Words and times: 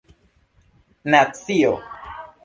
nacio 1.11 1.75